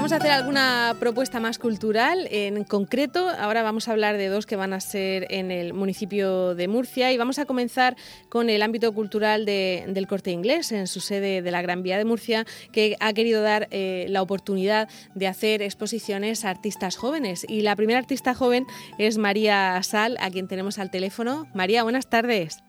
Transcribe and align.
Vamos 0.00 0.12
a 0.12 0.16
hacer 0.16 0.30
alguna 0.30 0.94
propuesta 0.98 1.40
más 1.40 1.58
cultural. 1.58 2.26
En 2.30 2.64
concreto, 2.64 3.28
ahora 3.38 3.62
vamos 3.62 3.86
a 3.86 3.92
hablar 3.92 4.16
de 4.16 4.28
dos 4.28 4.46
que 4.46 4.56
van 4.56 4.72
a 4.72 4.80
ser 4.80 5.26
en 5.28 5.50
el 5.50 5.74
municipio 5.74 6.54
de 6.54 6.68
Murcia 6.68 7.12
y 7.12 7.18
vamos 7.18 7.38
a 7.38 7.44
comenzar 7.44 7.96
con 8.30 8.48
el 8.48 8.62
ámbito 8.62 8.94
cultural 8.94 9.44
del 9.44 10.06
corte 10.06 10.30
inglés 10.30 10.72
en 10.72 10.86
su 10.86 11.00
sede 11.00 11.42
de 11.42 11.50
la 11.50 11.60
Gran 11.60 11.82
Vía 11.82 11.98
de 11.98 12.06
Murcia, 12.06 12.46
que 12.72 12.96
ha 12.98 13.12
querido 13.12 13.42
dar 13.42 13.68
eh, 13.72 14.06
la 14.08 14.22
oportunidad 14.22 14.88
de 15.14 15.26
hacer 15.26 15.60
exposiciones 15.60 16.46
a 16.46 16.50
artistas 16.50 16.96
jóvenes. 16.96 17.44
Y 17.46 17.60
la 17.60 17.76
primera 17.76 17.98
artista 17.98 18.32
joven 18.32 18.64
es 18.96 19.18
María 19.18 19.82
Sal, 19.82 20.16
a 20.20 20.30
quien 20.30 20.48
tenemos 20.48 20.78
al 20.78 20.90
teléfono. 20.90 21.44
María, 21.54 21.82
buenas 21.82 22.08
tardes. 22.08 22.64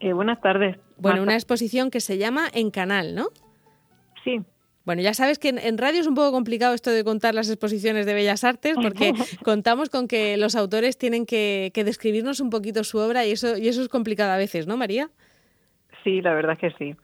Eh, 0.00 0.12
buenas 0.12 0.40
tardes. 0.40 0.78
Bueno, 0.96 1.22
una 1.22 1.34
exposición 1.34 1.92
que 1.92 2.00
se 2.00 2.18
llama 2.18 2.48
En 2.52 2.72
Canal, 2.72 3.14
¿no? 3.14 3.28
Sí. 4.24 4.40
Bueno, 4.84 5.02
ya 5.02 5.14
sabes 5.14 5.38
que 5.38 5.50
en, 5.50 5.78
radio 5.78 6.00
es 6.00 6.06
un 6.06 6.14
poco 6.14 6.32
complicado 6.32 6.74
esto 6.74 6.90
de 6.90 7.04
contar 7.04 7.34
las 7.34 7.48
exposiciones 7.48 8.06
de 8.06 8.14
Bellas 8.14 8.42
Artes 8.44 8.74
porque 8.82 9.12
contamos 9.44 9.90
con 9.90 10.08
que 10.08 10.36
los 10.36 10.56
autores 10.56 10.98
tienen 10.98 11.26
que, 11.26 11.70
describirnos 11.74 12.40
un 12.40 12.50
poquito 12.50 12.82
su 12.84 12.98
obra 12.98 13.24
y 13.24 13.32
eso, 13.32 13.56
y 13.56 13.68
eso 13.68 13.82
es 13.82 13.88
complicado 13.88 14.32
a 14.32 14.36
veces, 14.36 14.66
¿no, 14.66 14.76
María? 14.76 15.10
Sí, 16.02 16.20
la 16.20 16.34
verdad 16.34 16.58
es 16.60 16.72
que 16.72 16.78
sí. 16.78 16.96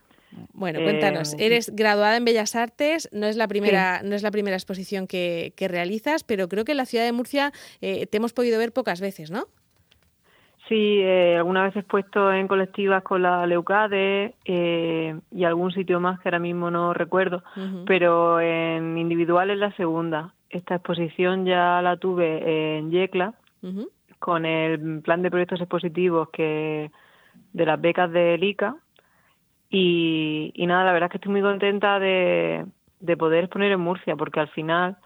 Bueno, 0.53 0.83
cuéntanos. 0.83 1.35
Eh, 1.35 1.47
Eres 1.47 1.75
graduada 1.75 2.17
en 2.17 2.25
Bellas 2.25 2.55
Artes, 2.55 3.09
no 3.13 3.27
es 3.27 3.37
la 3.37 3.49
primera, 3.49 4.03
no 4.03 4.15
es 4.15 4.23
la 4.23 4.31
primera 4.31 4.57
exposición 4.57 5.07
que, 5.07 5.53
realizas, 5.59 6.25
pero 6.25 6.49
creo 6.49 6.65
que 6.65 6.73
en 6.73 6.79
la 6.79 6.87
ciudad 6.87 7.05
de 7.05 7.13
Murcia 7.13 7.53
eh, 7.81 8.07
te 8.07 8.17
hemos 8.19 8.33
podido 8.33 8.59
ver 8.59 8.73
pocas 8.73 9.01
veces, 9.01 9.31
¿no? 9.31 9.47
Sí, 10.69 11.01
eh, 11.01 11.37
alguna 11.39 11.63
vez 11.63 11.75
he 11.77 11.83
puesto 11.83 12.31
en 12.31 12.47
colectivas 12.47 13.03
con 13.03 13.23
la 13.23 13.47
Leucade 13.47 14.35
eh, 14.45 15.19
y 15.31 15.45
algún 15.45 15.73
sitio 15.73 15.99
más 15.99 16.21
que 16.21 16.29
ahora 16.29 16.39
mismo 16.39 16.71
no 16.71 16.93
recuerdo, 16.93 17.43
pero 17.87 18.39
en 18.39 18.99
individual 18.99 19.49
es 19.49 19.59
la 19.59 19.73
segunda. 19.77 20.35
Esta 20.51 20.75
exposición 20.75 21.47
ya 21.47 21.81
la 21.81 21.97
tuve 21.97 22.77
en 22.79 22.91
Yecla 22.91 23.33
con 24.19 24.45
el 24.45 25.01
plan 25.01 25.23
de 25.23 25.31
proyectos 25.31 25.61
expositivos 25.61 26.29
que 26.31 26.91
de 27.53 27.67
las 27.67 27.81
becas 27.81 28.11
de 28.13 28.39
ICA 28.41 28.77
y, 29.71 30.53
y 30.55 30.67
nada, 30.67 30.85
la 30.85 30.93
verdad 30.93 31.07
es 31.07 31.13
que 31.13 31.17
estoy 31.19 31.33
muy 31.33 31.43
contenta 31.43 31.99
de, 31.99 32.67
de 33.01 33.17
poder 33.17 33.45
exponer 33.45 33.73
en 33.73 33.81
Murcia 33.81 34.17
porque 34.17 34.41
al 34.41 34.49
final 34.49 34.97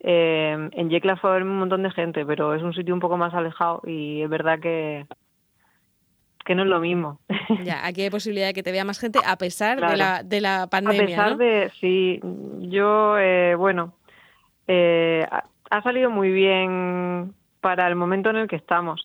eh, 0.00 0.68
en 0.72 0.90
Yecla 0.90 1.16
fue 1.16 1.30
a 1.30 1.32
ver 1.34 1.42
un 1.42 1.58
montón 1.58 1.82
de 1.82 1.90
gente, 1.90 2.24
pero 2.24 2.54
es 2.54 2.62
un 2.62 2.74
sitio 2.74 2.94
un 2.94 3.00
poco 3.00 3.16
más 3.16 3.34
alejado 3.34 3.82
y 3.84 4.22
es 4.22 4.28
verdad 4.28 4.60
que 4.60 5.06
que 6.44 6.54
no 6.54 6.62
es 6.62 6.68
lo 6.68 6.80
mismo. 6.80 7.20
Ya, 7.64 7.86
aquí 7.86 8.02
hay 8.02 8.10
posibilidad 8.10 8.48
de 8.48 8.54
que 8.54 8.62
te 8.62 8.72
vea 8.72 8.84
más 8.84 8.98
gente 8.98 9.18
a 9.26 9.36
pesar 9.36 9.80
de, 9.80 9.96
la, 9.96 10.22
de 10.22 10.40
la 10.40 10.66
pandemia. 10.70 11.02
A 11.02 11.06
pesar 11.06 11.36
de, 11.36 11.70
sí, 11.80 12.20
yo, 12.60 13.18
eh, 13.18 13.54
bueno, 13.54 13.94
eh, 14.66 15.26
ha 15.70 15.82
salido 15.82 16.10
muy 16.10 16.30
bien 16.30 17.34
para 17.60 17.88
el 17.88 17.96
momento 17.96 18.30
en 18.30 18.36
el 18.36 18.48
que 18.48 18.56
estamos. 18.56 19.04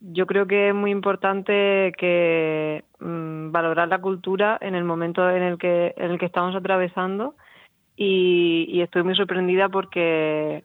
Yo 0.00 0.26
creo 0.26 0.46
que 0.46 0.68
es 0.68 0.74
muy 0.74 0.90
importante 0.90 1.92
que 1.98 2.84
mm, 3.00 3.50
valorar 3.52 3.88
la 3.88 4.00
cultura 4.00 4.58
en 4.60 4.74
el 4.74 4.84
momento 4.84 5.28
en 5.30 5.42
el 5.42 5.58
que 5.58 5.94
en 5.96 6.12
el 6.12 6.18
que 6.18 6.26
estamos 6.26 6.54
atravesando 6.54 7.34
y, 8.00 8.80
estoy 8.80 9.02
muy 9.02 9.16
sorprendida 9.16 9.68
porque 9.68 10.64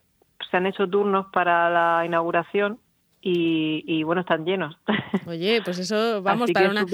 se 0.52 0.58
han 0.58 0.68
hecho 0.68 0.88
turnos 0.88 1.26
para 1.34 1.70
la 1.70 2.06
inauguración 2.06 2.78
y, 3.26 4.04
bueno, 4.04 4.22
están 4.22 4.46
llenos. 4.46 4.78
Oye, 5.28 5.62
pues 5.64 5.80
eso, 5.80 6.22
vamos, 6.22 6.52
para, 6.52 6.70
una, 6.70 6.86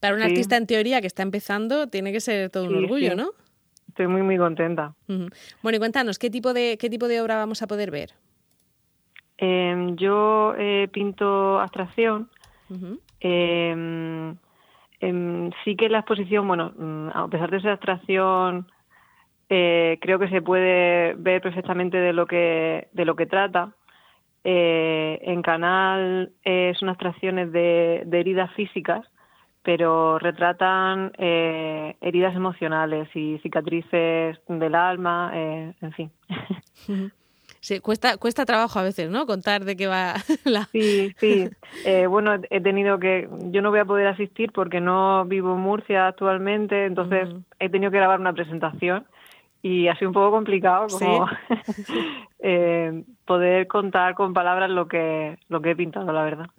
para 0.00 0.14
un 0.14 0.22
artista 0.22 0.56
en 0.56 0.66
teoría 0.66 1.00
que 1.00 1.08
está 1.08 1.22
empezando, 1.22 1.88
tiene 1.88 2.12
que 2.12 2.20
ser 2.20 2.50
todo 2.50 2.64
un 2.64 2.76
orgullo, 2.76 3.16
¿no? 3.16 3.30
Estoy 3.88 4.06
muy, 4.06 4.22
muy 4.22 4.38
contenta. 4.38 4.94
Bueno, 5.62 5.76
y 5.76 5.78
cuéntanos, 5.78 6.18
¿qué 6.18 6.30
tipo 6.30 6.54
de, 6.54 6.78
qué 6.78 6.88
tipo 6.88 7.08
de 7.08 7.20
obra 7.20 7.36
vamos 7.36 7.62
a 7.62 7.66
poder 7.66 7.90
ver? 7.90 8.12
Em, 9.36 9.96
yo 9.96 10.54
eh, 10.56 10.88
pinto 10.90 11.60
abstracción. 11.60 12.30
Em, 13.20 14.36
sí 15.64 15.76
que 15.76 15.88
la 15.90 15.98
exposición, 15.98 16.48
bueno, 16.48 16.72
mm, 16.76 17.08
a 17.12 17.28
pesar 17.28 17.50
de 17.50 17.60
ser 17.60 17.72
abstracción 17.72 18.68
eh, 19.54 19.98
creo 20.00 20.18
que 20.18 20.30
se 20.30 20.40
puede 20.40 21.12
ver 21.12 21.42
perfectamente 21.42 21.98
de 21.98 22.14
lo 22.14 22.26
que, 22.26 22.88
de 22.92 23.04
lo 23.04 23.16
que 23.16 23.26
trata. 23.26 23.74
Eh, 24.44 25.20
en 25.24 25.42
Canal 25.42 26.32
eh, 26.42 26.72
son 26.80 26.88
abstracciones 26.88 27.52
de, 27.52 28.02
de, 28.06 28.20
heridas 28.20 28.50
físicas, 28.54 29.06
pero 29.62 30.18
retratan 30.18 31.12
heridas 31.18 32.34
emocionales 32.34 33.14
y 33.14 33.38
cicatrices 33.42 34.38
del 34.48 34.74
alma, 34.74 35.30
en 35.34 35.92
fin. 35.92 36.10
Sí, 37.60 37.78
cuesta, 37.78 38.16
cuesta 38.16 38.44
trabajo 38.44 38.80
a 38.80 38.82
veces, 38.82 39.08
¿no? 39.08 39.24
Contar 39.24 39.64
de 39.64 39.76
qué 39.76 39.86
va 39.86 40.14
la... 40.44 40.64
Sí, 40.72 41.14
sí. 41.18 41.48
bueno, 42.08 42.40
he 42.50 42.60
tenido 42.60 42.98
que... 42.98 43.28
Yo 43.52 43.62
no 43.62 43.70
voy 43.70 43.78
a 43.78 43.84
poder 43.84 44.08
asistir 44.08 44.50
porque 44.50 44.80
no 44.80 45.24
vivo 45.26 45.54
en 45.54 45.60
Murcia 45.60 46.08
actualmente, 46.08 46.86
entonces 46.86 47.28
he 47.60 47.68
tenido 47.68 47.92
que 47.92 47.98
grabar 47.98 48.18
una 48.18 48.32
presentación 48.32 49.06
y 49.62 49.86
ha 49.86 49.96
sido 49.96 50.08
un 50.10 50.14
poco 50.14 50.32
complicado 50.32 50.88
como 50.88 51.28
eh, 52.40 53.04
poder 53.24 53.68
contar 53.68 54.14
con 54.16 54.34
palabras 54.34 54.68
lo 54.68 54.88
que 54.88 55.38
lo 55.48 55.62
que 55.62 55.70
he 55.70 55.76
pintado 55.76 56.12
la 56.12 56.24
verdad. 56.24 56.50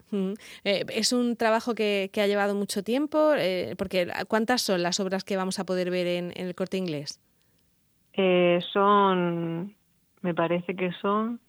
Eh, 0.64 0.86
es 0.90 1.12
un 1.12 1.36
trabajo 1.36 1.76
que, 1.76 2.10
ha 2.16 2.28
llevado 2.28 2.56
mucho 2.56 2.82
tiempo 2.84 3.34
eh, 3.36 3.76
porque 3.78 4.08
cuántas 4.30 4.62
son 4.62 4.82
las 4.82 5.02
obras 5.02 5.26
que 5.26 5.36
vamos 5.36 5.60
a 5.60 5.66
poder 5.66 5.92
ver 5.92 6.08
en, 6.08 6.32
el 6.36 6.56
corte 6.56 6.78
inglés 6.78 7.20
son 8.72 9.76
me 10.22 10.34
parece 10.36 10.76
que 10.76 10.92
son 11.02 11.42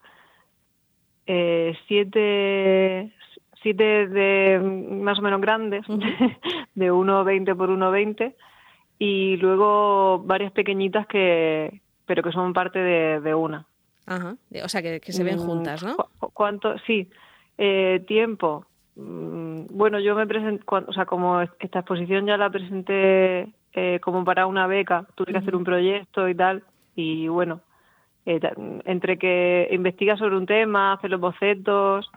siete 1.86 3.12
siete 3.62 4.09
de 4.09 4.59
más 4.59 5.19
o 5.19 5.22
menos 5.22 5.41
grandes 5.41 5.86
de 6.75 6.92
1,20 6.92 7.56
por 7.56 7.69
1,20 7.69 8.34
y 8.99 9.37
luego 9.37 10.21
varias 10.25 10.53
pequeñitas 10.53 11.06
que 11.06 11.81
pero 12.06 12.22
que 12.22 12.32
son 12.32 12.53
parte 12.53 12.78
de, 12.78 13.34
una. 13.34 13.66
Ajá, 14.06 14.37
o 14.62 14.69
sea, 14.69 14.82
que, 14.82 15.00
se 15.12 15.25
ven 15.25 15.38
mm, 15.38 15.47
juntas, 15.47 15.82
¿no? 15.82 15.97
¿Cuánto? 16.19 16.77
Sí, 16.87 17.09
eh, 17.56 18.04
tiempo. 18.06 18.66
Mm, 18.97 19.66
bueno, 19.71 19.99
yo 19.99 20.15
me 20.15 20.27
presenté, 20.27 20.65
o 20.69 20.93
sea, 20.93 21.06
como 21.06 21.41
esta 21.41 21.81
exposición 21.81 22.27
ya 22.27 22.37
la 22.37 22.50
presenté 22.50 23.53
eh, 23.72 24.00
como 24.03 24.25
para 24.25 24.47
una 24.47 24.66
beca, 24.66 25.06
tuve 25.15 25.33
que 25.33 25.38
hacer 25.38 25.56
un 25.56 25.65
proyecto 25.65 26.28
y 26.28 26.34
tal, 26.34 26.62
y 26.94 27.28
bueno, 27.28 27.60
eh, 28.27 28.41
entre 28.84 29.19
que 29.19 29.69
investiga 29.72 30.16
sobre 30.16 30.37
un 30.37 30.47
tema, 30.47 30.93
hacer 30.93 31.10
los 31.10 31.21
bocetos, 31.21 32.10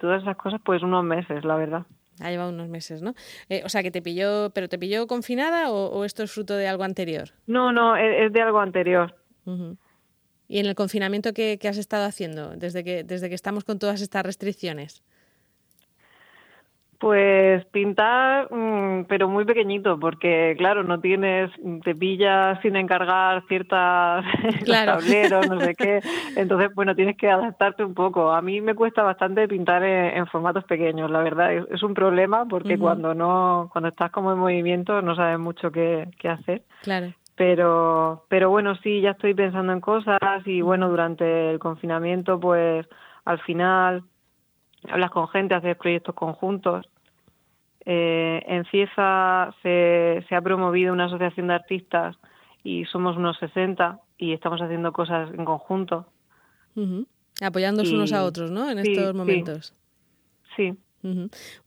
todas 0.00 0.22
esas 0.22 0.36
cosas, 0.36 0.60
pues 0.64 0.82
unos 0.82 1.04
meses, 1.04 1.44
la 1.44 1.56
verdad. 1.56 1.84
Ha 2.20 2.30
llevado 2.30 2.50
unos 2.50 2.68
meses, 2.68 3.02
¿no? 3.02 3.14
Eh, 3.48 3.62
o 3.64 3.68
sea, 3.68 3.82
que 3.82 3.90
te 3.90 4.02
pilló, 4.02 4.50
pero 4.50 4.68
te 4.68 4.78
pilló 4.78 5.06
confinada 5.06 5.70
o, 5.70 6.04
esto 6.04 6.22
es 6.22 6.32
fruto 6.32 6.54
de 6.54 6.68
algo 6.68 6.84
anterior? 6.84 7.30
No, 7.46 7.72
no, 7.72 7.96
es, 7.96 8.32
de 8.32 8.42
algo 8.42 8.60
anterior. 8.60 9.14
¿Y 10.46 10.58
en 10.58 10.66
el 10.66 10.74
confinamiento 10.74 11.32
qué, 11.32 11.58
qué, 11.60 11.68
has 11.68 11.78
estado 11.78 12.04
haciendo 12.04 12.50
desde 12.56 12.84
que, 12.84 13.04
desde 13.04 13.28
que 13.28 13.34
estamos 13.34 13.64
con 13.64 13.78
todas 13.78 14.00
estas 14.00 14.24
restricciones? 14.24 15.02
Pues 16.98 17.64
pintar, 17.66 18.52
mm, 18.52 19.04
pero 19.04 19.28
muy 19.28 19.44
pequeñito, 19.44 20.00
porque 20.00 20.56
claro, 20.58 20.82
no 20.82 20.98
tienes, 20.98 21.48
te 21.84 21.94
pillas 21.94 22.60
sin 22.60 22.74
encargar 22.74 23.44
ciertas 23.46 24.24
tableros, 24.66 25.48
no 25.48 25.60
sé 25.60 25.76
qué. 25.76 26.00
Entonces, 26.36 26.74
bueno, 26.74 26.96
tienes 26.96 27.16
que 27.16 27.30
adaptarte 27.30 27.84
un 27.84 27.94
poco. 27.94 28.32
A 28.32 28.42
mí 28.42 28.60
me 28.60 28.74
cuesta 28.74 29.04
bastante 29.04 29.46
pintar 29.46 29.84
en, 29.84 30.26
formatos 30.26 30.64
pequeños, 30.64 31.08
la 31.08 31.20
verdad. 31.20 31.52
Es, 31.52 31.82
un 31.84 31.94
problema 31.94 32.46
porque 32.46 32.76
cuando 32.76 33.14
no, 33.14 33.70
cuando 33.72 33.90
estás 33.90 34.10
como 34.10 34.32
en 34.32 34.38
movimiento 34.38 35.00
no 35.00 35.14
sabes 35.14 35.38
mucho 35.38 35.70
qué, 35.70 36.08
qué 36.18 36.28
hacer. 36.28 36.62
Claro. 36.82 37.12
Pero, 37.36 38.24
pero 38.28 38.50
bueno, 38.50 38.74
sí, 38.82 39.00
ya 39.00 39.10
estoy 39.10 39.34
pensando 39.34 39.72
en 39.72 39.80
cosas 39.80 40.20
y 40.44 40.60
bueno, 40.60 40.88
durante 40.88 41.52
el 41.52 41.60
confinamiento, 41.60 42.40
pues 42.40 42.84
al 43.24 43.38
final 43.42 44.02
hablas 44.90 45.10
con 45.12 45.28
gente, 45.28 45.54
haces 45.54 45.76
proyectos 45.76 46.16
conjuntos. 46.16 46.88
Eh, 47.90 48.42
en 48.46 48.66
CIEFA 48.66 49.54
se, 49.62 50.22
ha 50.30 50.42
promovido 50.42 50.92
una 50.92 51.06
asociación 51.06 51.46
de 51.46 51.54
artistas 51.54 52.16
y 52.62 52.84
somos 52.84 53.16
unos 53.16 53.38
60 53.38 53.98
y 54.18 54.34
estamos 54.34 54.60
haciendo 54.60 54.92
cosas 54.92 55.30
en 55.32 55.46
conjunto. 55.46 56.06
Apoyándonos 57.40 57.90
unos 57.90 58.12
a 58.12 58.24
otros, 58.24 58.50
¿no? 58.50 58.70
En 58.70 58.78
estos 58.78 59.14
momentos. 59.14 59.72
Sí. 60.54 60.76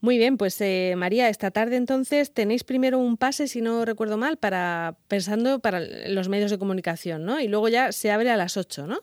Muy 0.00 0.18
bien, 0.18 0.36
pues 0.36 0.60
eh, 0.60 0.94
María, 0.96 1.28
esta 1.28 1.50
tarde 1.50 1.76
entonces 1.76 2.32
tenéis 2.32 2.62
primero 2.62 3.00
un 3.00 3.16
pase, 3.16 3.48
si 3.48 3.60
no 3.60 3.84
recuerdo 3.84 4.16
mal, 4.16 4.36
para 4.36 4.94
pensando 5.08 5.58
para 5.58 5.80
los 6.08 6.28
medios 6.28 6.52
de 6.52 6.58
comunicación, 6.58 7.24
¿no? 7.24 7.40
Y 7.40 7.48
luego 7.48 7.68
ya 7.68 7.90
se 7.90 8.12
abre 8.12 8.30
a 8.30 8.36
las 8.36 8.56
8, 8.56 8.86
¿no? 8.86 9.00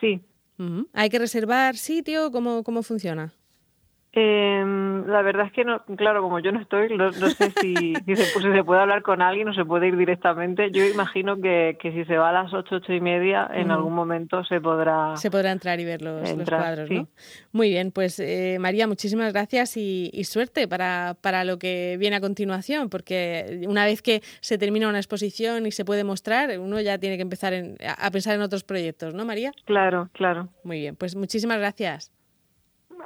Sí, 0.00 0.20
¿Hay 0.92 1.10
que 1.10 1.18
reservar 1.18 1.76
sitio? 1.76 2.30
¿Cómo, 2.30 2.62
cómo 2.62 2.82
funciona? 2.82 3.32
Eh, 4.18 4.64
la 5.06 5.20
verdad 5.20 5.44
es 5.44 5.52
que, 5.52 5.62
no, 5.66 5.84
claro, 5.94 6.22
como 6.22 6.38
yo 6.38 6.50
no 6.50 6.58
estoy, 6.58 6.96
no, 6.96 7.12
sé 7.12 7.50
si, 7.60 7.74
si, 8.06 8.16
se, 8.16 8.64
puede 8.64 8.80
hablar 8.80 9.02
con 9.02 9.20
alguien 9.20 9.50
o 9.50 9.52
se 9.52 9.62
puede 9.66 9.88
ir 9.88 9.96
directamente. 9.98 10.70
Yo 10.70 10.86
imagino 10.86 11.38
que, 11.38 11.76
que 11.78 11.92
si 11.92 12.06
se 12.06 12.16
va 12.16 12.30
a 12.30 12.32
las 12.32 12.54
ocho, 12.54 12.76
ocho 12.76 12.94
y 12.94 13.00
media, 13.02 13.46
en 13.52 13.70
algún 13.70 13.92
momento 13.92 14.42
se 14.44 14.58
podrá... 14.58 15.14
Se 15.18 15.30
podrá 15.30 15.52
entrar 15.52 15.80
y 15.80 15.84
ver 15.84 16.00
los, 16.00 16.32
cuadros, 16.44 16.90
¿no? 16.90 17.08
Muy 17.52 17.68
bien, 17.68 17.92
pues 17.92 18.18
eh, 18.18 18.56
María, 18.58 18.86
muchísimas 18.86 19.34
gracias 19.34 19.76
y, 19.76 20.10
suerte 20.24 20.66
para, 20.66 21.14
para 21.20 21.44
lo 21.44 21.58
que 21.58 21.96
viene 22.00 22.16
a 22.16 22.20
continuación, 22.20 22.88
porque 22.88 23.66
una 23.68 23.84
vez 23.84 24.00
que 24.00 24.22
se 24.40 24.56
termina 24.56 24.88
una 24.88 24.98
exposición 24.98 25.66
y 25.66 25.72
se 25.72 25.84
puede 25.84 26.04
mostrar, 26.04 26.58
uno 26.58 26.80
ya 26.80 26.96
tiene 26.96 27.16
que 27.16 27.22
empezar 27.22 27.52
a 27.52 28.10
pensar 28.10 28.34
en 28.34 28.40
otros 28.40 28.64
proyectos, 28.64 29.12
¿no, 29.12 29.26
María? 29.26 29.52
Claro, 29.66 30.08
claro. 30.14 30.48
Muy 30.64 30.80
bien, 30.80 30.96
pues 30.96 31.14
muchísimas 31.14 31.58
gracias. 31.58 32.15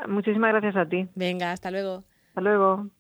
Muchísimas 0.09 0.51
gracias 0.53 0.77
a 0.77 0.87
ti. 0.89 1.09
Venga, 1.15 1.53
hasta 1.53 1.71
luego. 1.71 2.05
Hasta 2.29 2.41
luego. 2.41 2.91